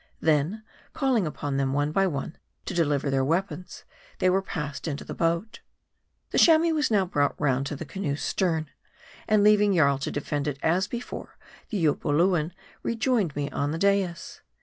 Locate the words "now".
6.89-7.05